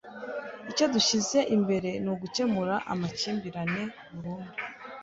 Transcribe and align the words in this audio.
Icyo 0.71 0.85
dushyize 0.93 1.39
imbere 1.55 1.89
ni 2.03 2.09
ugukemura 2.13 2.75
amakimbirane 2.91 3.81
burundu. 4.13 4.51